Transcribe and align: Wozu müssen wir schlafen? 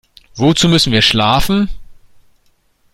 Wozu 0.35 0.67
müssen 0.67 0.91
wir 0.91 1.03
schlafen? 1.03 1.69